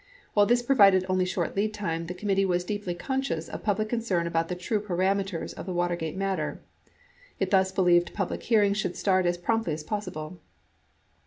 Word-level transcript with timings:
While 0.33 0.47
this 0.47 0.63
provided 0.63 1.05
only 1.07 1.25
short 1.25 1.55
lead 1.55 1.75
time, 1.75 2.07
the 2.07 2.15
committee 2.15 2.43
was 2.43 2.63
deeply 2.63 2.95
conscious 2.95 3.47
of 3.47 3.61
public 3.61 3.87
concern 3.89 4.25
about 4.25 4.47
the 4.47 4.55
true 4.55 4.81
parameters 4.81 5.53
of 5.53 5.67
the 5.67 5.73
Watergate 5.75 6.17
matter. 6.17 6.59
It 7.39 7.51
thus 7.51 7.71
believed 7.71 8.11
public 8.15 8.41
hearings 8.41 8.77
should 8.77 8.95
start 8.95 9.27
as 9.27 9.37
promptly 9.37 9.73
as 9.73 9.83
possible. 9.83 10.39